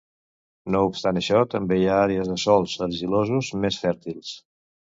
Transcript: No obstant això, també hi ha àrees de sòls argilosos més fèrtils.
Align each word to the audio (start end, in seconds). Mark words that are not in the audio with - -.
No 0.75 0.79
obstant 0.91 1.19
això, 1.21 1.41
també 1.51 1.77
hi 1.81 1.85
ha 1.91 1.99
àrees 2.07 2.33
de 2.33 2.39
sòls 2.45 2.75
argilosos 2.89 3.53
més 3.67 3.81
fèrtils. 3.87 4.37